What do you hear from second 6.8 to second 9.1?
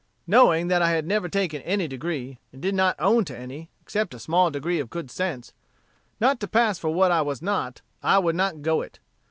what I was not I would not go it.